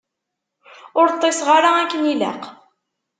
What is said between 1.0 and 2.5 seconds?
ṭṭiseɣ ara akken ilaq.